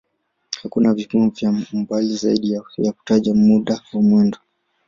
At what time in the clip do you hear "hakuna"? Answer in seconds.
0.63-0.93